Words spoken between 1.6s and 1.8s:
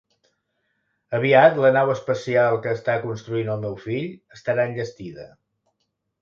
la